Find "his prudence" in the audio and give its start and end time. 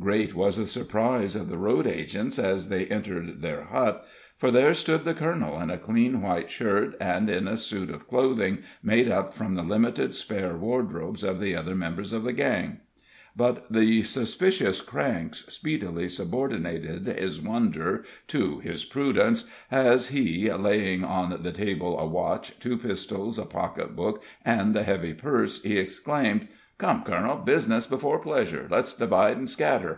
18.58-19.48